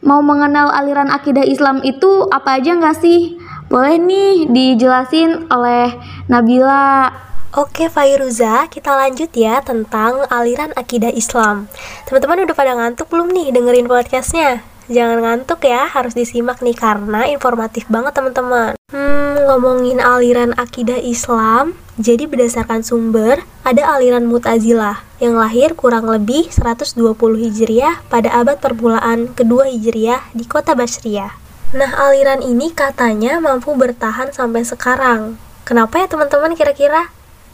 mau 0.02 0.18
mengenal 0.18 0.74
aliran 0.74 1.14
akidah 1.14 1.46
Islam 1.46 1.86
itu 1.86 2.26
apa 2.34 2.58
aja 2.58 2.74
nggak 2.74 2.98
sih? 2.98 3.38
Boleh 3.70 3.94
nih 3.94 4.50
dijelasin 4.50 5.46
oleh 5.54 5.94
Nabila. 6.26 7.29
Oke 7.50 7.90
Fairuza, 7.90 8.70
kita 8.70 8.94
lanjut 8.94 9.26
ya 9.34 9.58
tentang 9.58 10.22
aliran 10.30 10.70
akidah 10.78 11.10
Islam. 11.10 11.66
Teman-teman 12.06 12.46
udah 12.46 12.54
pada 12.54 12.78
ngantuk 12.78 13.10
belum 13.10 13.26
nih 13.34 13.50
dengerin 13.50 13.90
podcastnya? 13.90 14.62
Jangan 14.86 15.18
ngantuk 15.18 15.66
ya, 15.66 15.90
harus 15.90 16.14
disimak 16.14 16.62
nih 16.62 16.78
karena 16.78 17.26
informatif 17.26 17.90
banget 17.90 18.14
teman-teman. 18.14 18.78
Hmm, 18.94 19.50
ngomongin 19.50 19.98
aliran 19.98 20.54
akidah 20.54 21.02
Islam, 21.02 21.74
jadi 21.98 22.30
berdasarkan 22.30 22.86
sumber, 22.86 23.42
ada 23.66 23.82
aliran 23.98 24.30
Mu'tazilah 24.30 25.02
yang 25.18 25.34
lahir 25.34 25.74
kurang 25.74 26.06
lebih 26.06 26.54
120 26.54 27.02
Hijriah 27.34 27.98
pada 28.06 28.30
abad 28.30 28.62
permulaan 28.62 29.34
kedua 29.34 29.66
Hijriah 29.66 30.22
di 30.38 30.46
kota 30.46 30.78
Basriah. 30.78 31.34
Nah, 31.74 31.98
aliran 31.98 32.46
ini 32.46 32.70
katanya 32.70 33.42
mampu 33.42 33.74
bertahan 33.74 34.30
sampai 34.30 34.62
sekarang. 34.62 35.34
Kenapa 35.66 35.98
ya 35.98 36.06
teman-teman 36.06 36.54
kira-kira? 36.54 37.10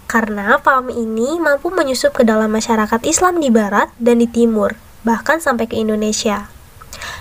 Karena 0.07 0.63
paham 0.63 0.87
ini 0.91 1.43
mampu 1.43 1.75
menyusup 1.75 2.15
ke 2.15 2.23
dalam 2.23 2.55
masyarakat 2.55 3.03
Islam 3.03 3.43
di 3.43 3.51
barat 3.51 3.91
dan 3.99 4.23
di 4.23 4.31
timur, 4.31 4.79
bahkan 5.03 5.43
sampai 5.43 5.67
ke 5.67 5.75
Indonesia. 5.75 6.47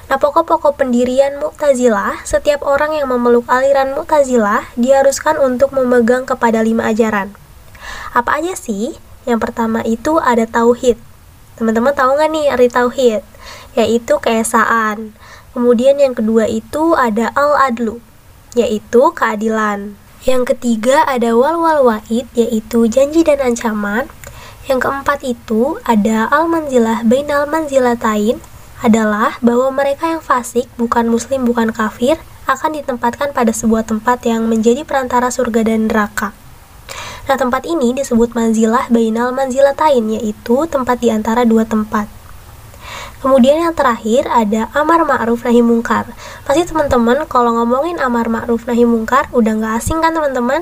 Nah, 0.06 0.22
pokok-pokok 0.22 0.78
pendirian 0.78 1.42
Mu'tazilah, 1.42 2.22
setiap 2.30 2.62
orang 2.62 2.94
yang 2.94 3.10
memeluk 3.10 3.50
aliran 3.50 3.98
Mu'tazilah 3.98 4.70
diharuskan 4.78 5.42
untuk 5.42 5.74
memegang 5.74 6.30
kepada 6.30 6.62
lima 6.62 6.86
ajaran. 6.86 7.34
Apa 8.14 8.38
aja 8.38 8.54
sih? 8.54 8.94
Yang 9.26 9.50
pertama 9.50 9.82
itu 9.82 10.22
ada 10.22 10.46
tauhid. 10.46 11.02
Teman-teman 11.58 11.98
tahu 11.98 12.14
nggak 12.22 12.30
nih 12.30 12.46
arti 12.54 12.70
tauhid? 12.70 13.22
Yaitu 13.74 14.22
keesaan. 14.22 15.18
Kemudian 15.58 15.98
yang 15.98 16.14
kedua 16.14 16.46
itu 16.46 16.94
ada 16.94 17.34
al-adlu, 17.34 17.98
yaitu 18.54 19.10
keadilan. 19.18 19.98
Yang 20.26 20.58
ketiga 20.58 21.06
ada 21.06 21.38
wal-wal 21.38 21.86
wa'id, 21.86 22.26
yaitu 22.34 22.90
janji 22.90 23.22
dan 23.22 23.46
ancaman. 23.46 24.10
Yang 24.66 24.90
keempat 24.90 25.22
itu 25.22 25.78
ada 25.86 26.26
al-manzilah 26.34 27.06
bainal 27.06 27.46
manzilatain, 27.46 28.42
adalah 28.82 29.38
bahwa 29.46 29.70
mereka 29.70 30.10
yang 30.10 30.26
fasik, 30.26 30.66
bukan 30.82 31.06
muslim, 31.14 31.46
bukan 31.46 31.70
kafir, 31.70 32.18
akan 32.50 32.74
ditempatkan 32.74 33.38
pada 33.38 33.54
sebuah 33.54 33.86
tempat 33.86 34.26
yang 34.26 34.50
menjadi 34.50 34.82
perantara 34.82 35.30
surga 35.30 35.62
dan 35.62 35.94
neraka. 35.94 36.34
Nah, 37.30 37.38
tempat 37.38 37.70
ini 37.70 37.94
disebut 37.94 38.34
manzilah 38.34 38.90
bainal 38.90 39.30
manzilatain, 39.30 40.10
yaitu 40.10 40.66
tempat 40.66 41.06
di 41.06 41.14
antara 41.14 41.46
dua 41.46 41.70
tempat. 41.70 42.15
Kemudian 43.24 43.64
yang 43.64 43.74
terakhir 43.74 44.30
ada 44.30 44.70
amar 44.78 45.02
ma'ruf 45.04 45.42
nahi 45.46 45.66
mungkar. 45.66 46.10
Pasti 46.46 46.66
teman-teman 46.68 47.26
kalau 47.26 47.58
ngomongin 47.58 47.98
amar 47.98 48.30
ma'ruf 48.30 48.70
nahi 48.70 48.86
mungkar 48.86 49.26
udah 49.34 49.54
nggak 49.58 49.74
asing 49.82 50.02
kan 50.04 50.14
teman-teman? 50.14 50.62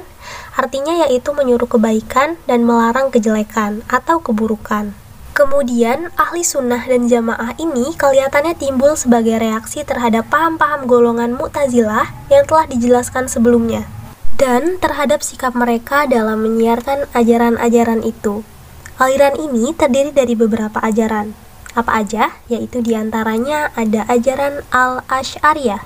Artinya 0.56 1.04
yaitu 1.08 1.36
menyuruh 1.36 1.68
kebaikan 1.68 2.40
dan 2.48 2.64
melarang 2.64 3.12
kejelekan 3.12 3.84
atau 3.92 4.24
keburukan. 4.24 4.96
Kemudian, 5.34 6.14
ahli 6.14 6.46
sunnah 6.46 6.86
dan 6.86 7.10
jamaah 7.10 7.58
ini 7.58 7.98
kelihatannya 7.98 8.54
timbul 8.54 8.94
sebagai 8.94 9.42
reaksi 9.42 9.82
terhadap 9.82 10.30
paham-paham 10.30 10.86
golongan 10.86 11.34
Mu'tazilah 11.34 12.06
yang 12.30 12.46
telah 12.46 12.70
dijelaskan 12.70 13.26
sebelumnya, 13.26 13.90
dan 14.38 14.78
terhadap 14.78 15.26
sikap 15.26 15.58
mereka 15.58 16.06
dalam 16.06 16.46
menyiarkan 16.46 17.10
ajaran-ajaran 17.18 18.06
itu. 18.06 18.46
Aliran 19.02 19.34
ini 19.42 19.74
terdiri 19.74 20.14
dari 20.14 20.38
beberapa 20.38 20.78
ajaran, 20.86 21.34
apa 21.74 22.02
aja? 22.02 22.38
Yaitu 22.50 22.82
di 22.86 22.94
antaranya 22.94 23.74
ada 23.74 24.06
ajaran 24.10 24.62
Al-Ash'ariyah. 24.70 25.86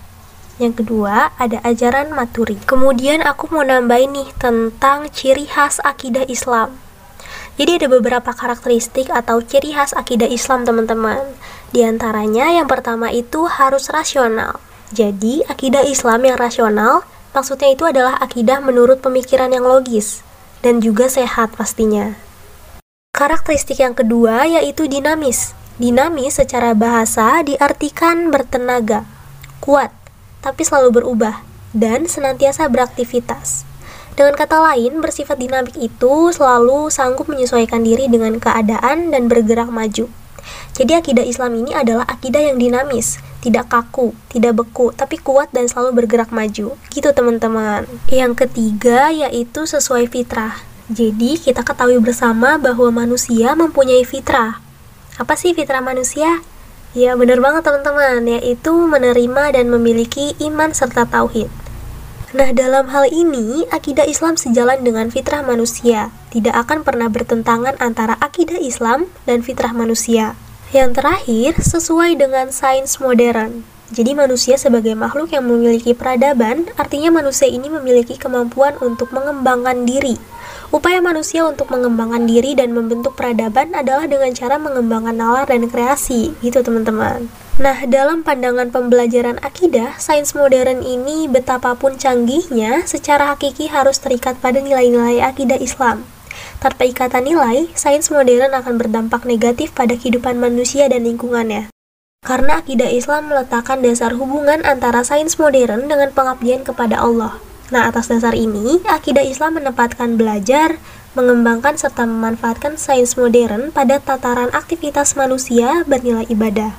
Yang 0.58 0.84
kedua, 0.84 1.32
ada 1.38 1.62
ajaran 1.62 2.12
Maturi. 2.12 2.58
Kemudian 2.66 3.22
aku 3.24 3.48
mau 3.54 3.62
nambahin 3.62 4.12
nih 4.12 4.30
tentang 4.42 5.06
ciri 5.14 5.46
khas 5.46 5.78
akidah 5.86 6.26
Islam. 6.26 6.76
Jadi 7.58 7.82
ada 7.82 7.88
beberapa 7.90 8.34
karakteristik 8.34 9.10
atau 9.10 9.42
ciri 9.42 9.74
khas 9.74 9.94
akidah 9.94 10.30
Islam, 10.30 10.66
teman-teman. 10.66 11.22
Di 11.70 11.86
antaranya 11.86 12.50
yang 12.54 12.66
pertama 12.66 13.14
itu 13.14 13.46
harus 13.46 13.90
rasional. 13.94 14.58
Jadi, 14.90 15.46
akidah 15.46 15.84
Islam 15.86 16.26
yang 16.26 16.38
rasional 16.40 17.06
maksudnya 17.38 17.70
itu 17.70 17.86
adalah 17.86 18.18
akidah 18.18 18.58
menurut 18.64 18.98
pemikiran 18.98 19.54
yang 19.54 19.62
logis 19.68 20.26
dan 20.66 20.82
juga 20.82 21.06
sehat 21.06 21.54
pastinya. 21.54 22.18
Karakteristik 23.14 23.78
yang 23.78 23.94
kedua 23.94 24.50
yaitu 24.50 24.90
dinamis. 24.90 25.54
Dinamis 25.78 26.42
secara 26.42 26.74
bahasa 26.74 27.46
diartikan 27.46 28.34
bertenaga, 28.34 29.06
kuat, 29.62 29.94
tapi 30.42 30.66
selalu 30.66 31.02
berubah, 31.02 31.46
dan 31.70 32.10
senantiasa 32.10 32.66
beraktivitas. 32.66 33.62
Dengan 34.18 34.34
kata 34.34 34.58
lain, 34.58 34.98
bersifat 35.06 35.38
dinamik 35.38 35.78
itu 35.78 36.34
selalu 36.34 36.90
sanggup 36.90 37.30
menyesuaikan 37.30 37.86
diri 37.86 38.10
dengan 38.10 38.42
keadaan 38.42 39.14
dan 39.14 39.30
bergerak 39.30 39.70
maju. 39.70 40.10
Jadi 40.74 40.92
akidah 40.98 41.22
Islam 41.22 41.54
ini 41.62 41.78
adalah 41.78 42.10
akidah 42.10 42.42
yang 42.42 42.58
dinamis, 42.58 43.22
tidak 43.46 43.70
kaku, 43.70 44.18
tidak 44.34 44.58
beku, 44.58 44.90
tapi 44.98 45.22
kuat 45.22 45.54
dan 45.54 45.70
selalu 45.70 46.02
bergerak 46.02 46.34
maju. 46.34 46.74
Gitu 46.90 47.10
teman-teman. 47.14 47.86
Yang 48.10 48.50
ketiga 48.50 49.14
yaitu 49.14 49.70
sesuai 49.70 50.10
fitrah. 50.10 50.58
Jadi 50.90 51.38
kita 51.38 51.62
ketahui 51.62 52.02
bersama 52.02 52.58
bahwa 52.58 52.90
manusia 52.90 53.54
mempunyai 53.54 54.02
fitrah, 54.02 54.58
apa 55.18 55.34
sih 55.34 55.58
fitrah 55.58 55.82
manusia? 55.82 56.46
Ya 56.94 57.18
benar 57.18 57.42
banget 57.42 57.66
teman-teman, 57.66 58.22
yaitu 58.30 58.74
menerima 58.74 59.54
dan 59.58 59.66
memiliki 59.70 60.38
iman 60.46 60.70
serta 60.74 61.10
tauhid. 61.10 61.50
Nah, 62.38 62.54
dalam 62.54 62.94
hal 62.94 63.10
ini, 63.10 63.66
akidah 63.74 64.06
Islam 64.06 64.38
sejalan 64.38 64.86
dengan 64.86 65.10
fitrah 65.10 65.42
manusia. 65.42 66.14
Tidak 66.30 66.54
akan 66.54 66.86
pernah 66.86 67.10
bertentangan 67.10 67.82
antara 67.82 68.14
akidah 68.22 68.62
Islam 68.62 69.10
dan 69.26 69.42
fitrah 69.42 69.74
manusia. 69.74 70.38
Yang 70.70 71.02
terakhir, 71.02 71.52
sesuai 71.66 72.20
dengan 72.20 72.54
sains 72.54 73.02
modern. 73.02 73.66
Jadi 73.88 74.12
manusia 74.14 74.60
sebagai 74.60 74.94
makhluk 75.00 75.32
yang 75.32 75.48
memiliki 75.48 75.96
peradaban, 75.96 76.68
artinya 76.76 77.10
manusia 77.10 77.48
ini 77.48 77.72
memiliki 77.72 78.20
kemampuan 78.20 78.76
untuk 78.84 79.16
mengembangkan 79.16 79.88
diri. 79.88 80.20
Upaya 80.68 81.00
manusia 81.00 81.48
untuk 81.48 81.72
mengembangkan 81.72 82.28
diri 82.28 82.52
dan 82.52 82.76
membentuk 82.76 83.16
peradaban 83.16 83.72
adalah 83.72 84.04
dengan 84.04 84.36
cara 84.36 84.60
mengembangkan 84.60 85.16
nalar 85.16 85.48
dan 85.48 85.64
kreasi, 85.72 86.36
gitu 86.44 86.60
teman-teman. 86.60 87.32
Nah, 87.58 87.88
dalam 87.88 88.22
pandangan 88.22 88.70
pembelajaran 88.70 89.40
akidah, 89.40 89.96
sains 89.96 90.36
modern 90.36 90.84
ini 90.84 91.32
betapapun 91.32 91.96
canggihnya, 91.96 92.84
secara 92.84 93.32
hakiki 93.32 93.72
harus 93.72 93.98
terikat 93.98 94.36
pada 94.44 94.60
nilai-nilai 94.60 95.24
akidah 95.24 95.56
Islam. 95.56 96.04
Tanpa 96.60 96.84
ikatan 96.84 97.26
nilai, 97.26 97.72
sains 97.72 98.12
modern 98.12 98.52
akan 98.52 98.76
berdampak 98.76 99.24
negatif 99.24 99.72
pada 99.72 99.96
kehidupan 99.96 100.36
manusia 100.36 100.92
dan 100.92 101.08
lingkungannya. 101.08 101.72
Karena 102.28 102.60
akidah 102.60 102.92
Islam 102.92 103.32
meletakkan 103.32 103.80
dasar 103.80 104.20
hubungan 104.20 104.68
antara 104.68 105.00
sains 105.08 105.40
modern 105.40 105.88
dengan 105.88 106.12
pengabdian 106.12 106.68
kepada 106.68 107.00
Allah. 107.00 107.40
Nah, 107.68 107.92
atas 107.92 108.08
dasar 108.08 108.32
ini, 108.32 108.80
akidah 108.88 109.28
Islam 109.28 109.60
menempatkan 109.60 110.16
belajar, 110.16 110.80
mengembangkan 111.20 111.76
serta 111.76 112.08
memanfaatkan 112.08 112.80
sains 112.80 113.20
modern 113.20 113.76
pada 113.76 114.00
tataran 114.00 114.48
aktivitas 114.56 115.20
manusia 115.20 115.84
bernilai 115.84 116.24
ibadah. 116.32 116.72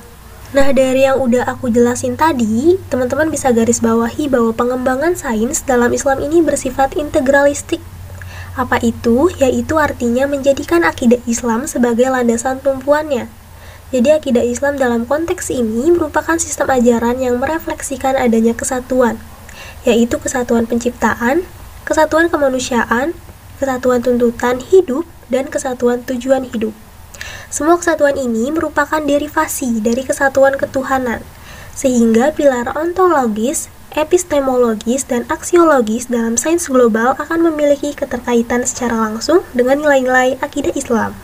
Nah, 0.57 0.73
dari 0.73 1.05
yang 1.05 1.21
udah 1.21 1.45
aku 1.45 1.69
jelasin 1.69 2.17
tadi, 2.17 2.81
teman-teman 2.89 3.29
bisa 3.29 3.53
garis 3.53 3.85
bawahi 3.85 4.33
bahwa 4.33 4.57
pengembangan 4.57 5.13
sains 5.13 5.61
dalam 5.61 5.93
Islam 5.93 6.25
ini 6.25 6.41
bersifat 6.41 6.97
integralistik. 6.97 7.85
Apa 8.57 8.81
itu? 8.81 9.29
Yaitu 9.37 9.77
artinya 9.77 10.25
menjadikan 10.25 10.89
akidah 10.89 11.21
Islam 11.29 11.69
sebagai 11.69 12.09
landasan 12.09 12.65
tumpuannya. 12.65 13.29
Jadi 13.93 14.09
akidah 14.09 14.45
Islam 14.45 14.81
dalam 14.81 15.05
konteks 15.05 15.53
ini 15.53 15.93
merupakan 15.93 16.41
sistem 16.41 16.73
ajaran 16.73 17.21
yang 17.21 17.37
merefleksikan 17.37 18.17
adanya 18.17 18.57
kesatuan, 18.57 19.21
yaitu 19.89 20.21
kesatuan 20.21 20.69
penciptaan, 20.69 21.49
kesatuan 21.89 22.29
kemanusiaan, 22.29 23.17
kesatuan 23.57 24.05
tuntutan 24.05 24.61
hidup, 24.61 25.09
dan 25.33 25.49
kesatuan 25.49 26.05
tujuan 26.05 26.45
hidup. 26.45 26.77
Semua 27.49 27.81
kesatuan 27.81 28.21
ini 28.21 28.53
merupakan 28.53 29.01
derivasi 29.01 29.81
dari 29.81 30.05
kesatuan 30.05 30.61
ketuhanan, 30.61 31.25
sehingga 31.73 32.37
pilar 32.37 32.77
ontologis, 32.77 33.73
epistemologis, 33.97 35.09
dan 35.09 35.25
aksiologis 35.33 36.13
dalam 36.13 36.37
sains 36.37 36.69
global 36.69 37.17
akan 37.17 37.49
memiliki 37.49 37.97
keterkaitan 37.97 38.69
secara 38.69 39.09
langsung 39.09 39.41
dengan 39.57 39.81
nilai-nilai 39.81 40.37
akidah 40.45 40.77
Islam. 40.77 41.17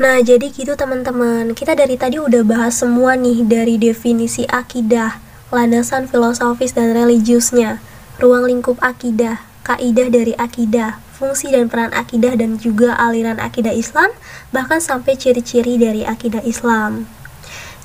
Nah, 0.00 0.16
jadi 0.24 0.48
gitu 0.48 0.78
teman-teman. 0.78 1.52
Kita 1.52 1.76
dari 1.76 2.00
tadi 2.00 2.16
udah 2.16 2.40
bahas 2.40 2.80
semua 2.80 3.20
nih 3.20 3.44
dari 3.44 3.76
definisi 3.76 4.48
akidah, 4.48 5.20
landasan 5.54 6.06
filosofis 6.06 6.72
dan 6.72 6.96
religiusnya, 6.96 7.82
ruang 8.22 8.46
lingkup 8.46 8.78
akidah, 8.82 9.42
kaidah 9.62 10.08
dari 10.10 10.34
akidah, 10.38 11.02
fungsi 11.14 11.52
dan 11.52 11.70
peran 11.70 11.92
akidah 11.94 12.34
dan 12.34 12.56
juga 12.56 12.96
aliran 12.96 13.38
akidah 13.38 13.74
Islam, 13.74 14.10
bahkan 14.54 14.82
sampai 14.82 15.14
ciri-ciri 15.14 15.76
dari 15.76 16.02
akidah 16.02 16.42
Islam. 16.42 17.06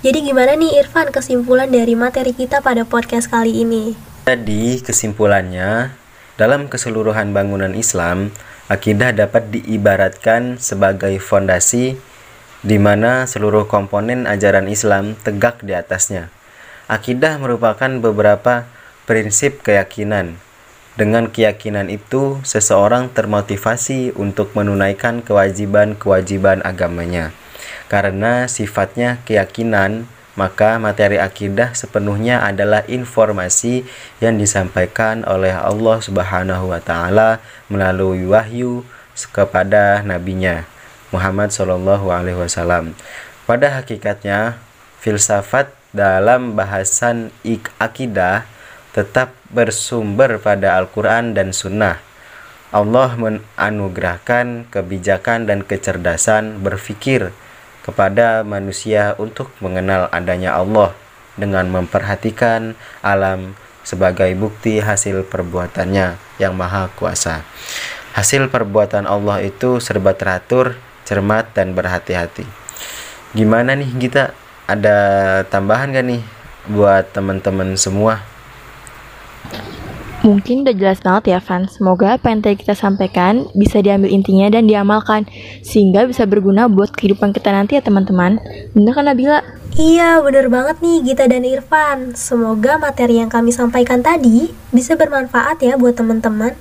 Jadi 0.05 0.21
gimana 0.21 0.53
nih 0.53 0.85
Irfan 0.85 1.09
kesimpulan 1.09 1.67
dari 1.73 1.97
materi 1.97 2.31
kita 2.31 2.61
pada 2.61 2.85
podcast 2.85 3.27
kali 3.27 3.65
ini? 3.65 3.97
Jadi 4.29 4.81
kesimpulannya, 4.81 5.93
dalam 6.37 6.69
keseluruhan 6.69 7.33
bangunan 7.33 7.73
Islam, 7.73 8.29
Akidah 8.65 9.13
dapat 9.13 9.53
diibaratkan 9.53 10.57
sebagai 10.57 11.21
fondasi 11.21 12.01
di 12.65 12.77
mana 12.81 13.29
seluruh 13.29 13.69
komponen 13.69 14.25
ajaran 14.25 14.65
Islam 14.65 15.13
tegak 15.21 15.61
di 15.61 15.77
atasnya. 15.77 16.33
Akidah 16.85 17.41
merupakan 17.41 17.89
beberapa 17.97 18.69
prinsip 19.09 19.65
keyakinan. 19.65 20.37
Dengan 20.95 21.27
keyakinan 21.27 21.89
itu, 21.89 22.39
seseorang 22.45 23.09
termotivasi 23.09 24.13
untuk 24.13 24.53
menunaikan 24.53 25.25
kewajiban-kewajiban 25.25 26.61
agamanya. 26.61 27.35
Karena 27.89 28.45
sifatnya 28.45 29.17
keyakinan, 29.25 30.05
maka 30.37 30.77
materi 30.77 31.17
akidah 31.17 31.73
sepenuhnya 31.73 32.43
adalah 32.43 32.83
informasi 32.85 33.87
yang 34.19 34.37
disampaikan 34.37 35.23
oleh 35.25 35.55
Allah 35.55 35.97
Subhanahu 36.03 36.69
wa 36.69 36.79
taala 36.83 37.39
melalui 37.71 38.27
wahyu 38.27 38.83
kepada 39.31 40.03
nabinya 40.03 40.67
Muhammad 41.09 41.55
Shallallahu 41.55 42.11
alaihi 42.11 42.35
wasallam. 42.35 42.93
Pada 43.47 43.79
hakikatnya, 43.79 44.59
filsafat 44.99 45.71
dalam 45.95 46.59
bahasan 46.59 47.31
akidah 47.79 48.43
tetap 48.91 49.31
bersumber 49.47 50.35
pada 50.43 50.75
Al-Quran 50.75 51.31
dan 51.31 51.55
Sunnah. 51.55 52.03
Allah 52.75 53.15
menganugerahkan 53.15 54.67
kebijakan 54.67 55.47
dan 55.47 55.63
kecerdasan 55.63 56.59
berfikir 56.59 57.31
kepada 57.87 58.43
manusia 58.43 59.15
untuk 59.15 59.47
mengenal 59.63 60.11
adanya 60.11 60.59
Allah 60.59 60.91
dengan 61.39 61.71
memperhatikan 61.71 62.75
alam 62.99 63.55
sebagai 63.87 64.33
bukti 64.35 64.83
hasil 64.83 65.23
perbuatannya 65.31 66.19
yang 66.41 66.53
maha 66.57 66.91
kuasa. 66.99 67.47
Hasil 68.15 68.51
perbuatan 68.51 69.07
Allah 69.07 69.43
itu 69.43 69.79
serba 69.79 70.15
teratur, 70.15 70.75
cermat, 71.07 71.51
dan 71.55 71.75
berhati-hati. 71.75 72.47
Gimana 73.35 73.75
nih 73.75 73.91
kita? 73.99 74.44
Ada 74.65 74.97
tambahan 75.45 75.93
gak 75.93 76.05
nih 76.09 76.21
buat 76.73 77.13
teman-teman 77.13 77.77
semua? 77.77 78.25
Mungkin 80.25 80.65
udah 80.65 80.73
jelas 80.73 81.05
banget 81.05 81.37
ya 81.37 81.39
Van. 81.43 81.69
Semoga 81.69 82.17
apa 82.17 82.33
yang 82.33 82.41
tadi 82.41 82.57
kita 82.57 82.73
sampaikan 82.73 83.45
bisa 83.53 83.77
diambil 83.77 84.09
intinya 84.09 84.49
dan 84.49 84.65
diamalkan 84.65 85.29
sehingga 85.61 86.09
bisa 86.09 86.25
berguna 86.25 86.65
buat 86.65 86.89
kehidupan 86.97 87.29
kita 87.29 87.53
nanti 87.53 87.77
ya 87.77 87.85
teman-teman. 87.85 88.41
Bener 88.73 88.93
kan 88.97 89.05
Nabila? 89.05 89.45
Iya, 89.77 90.25
bener 90.25 90.49
banget 90.49 90.81
nih 90.81 90.97
Gita 91.05 91.29
dan 91.29 91.45
Irfan. 91.45 92.17
Semoga 92.17 92.81
materi 92.81 93.21
yang 93.21 93.29
kami 93.29 93.53
sampaikan 93.53 94.01
tadi 94.01 94.49
bisa 94.73 94.97
bermanfaat 94.97 95.61
ya 95.61 95.77
buat 95.77 95.93
teman-teman. 95.93 96.57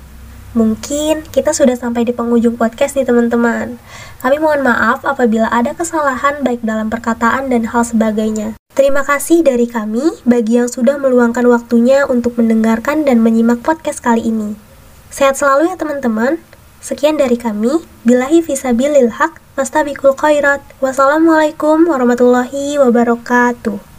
Mungkin 0.55 1.27
kita 1.35 1.51
sudah 1.51 1.75
sampai 1.75 2.07
di 2.07 2.15
penghujung 2.15 2.55
podcast 2.55 2.95
nih 2.95 3.03
teman-teman. 3.03 3.75
Kami 4.23 4.39
mohon 4.39 4.63
maaf 4.63 5.03
apabila 5.03 5.51
ada 5.51 5.75
kesalahan 5.75 6.39
baik 6.47 6.63
dalam 6.63 6.87
perkataan 6.87 7.51
dan 7.51 7.67
hal 7.75 7.83
sebagainya. 7.83 8.55
Terima 8.71 9.03
kasih 9.03 9.43
dari 9.43 9.67
kami 9.67 10.15
bagi 10.23 10.55
yang 10.55 10.71
sudah 10.71 10.95
meluangkan 10.95 11.43
waktunya 11.51 12.07
untuk 12.07 12.39
mendengarkan 12.39 13.03
dan 13.03 13.19
menyimak 13.19 13.59
podcast 13.67 13.99
kali 13.99 14.23
ini. 14.23 14.55
Sehat 15.11 15.35
selalu 15.35 15.71
ya 15.71 15.75
teman-teman. 15.75 16.39
Sekian 16.79 17.19
dari 17.19 17.35
kami. 17.35 17.83
Bilahi 18.07 18.39
fisabilil 18.39 19.11
haq, 19.19 19.43
mastabikul 19.59 20.15
khairat. 20.15 20.63
Wassalamualaikum 20.79 21.83
warahmatullahi 21.83 22.79
wabarakatuh. 22.79 23.94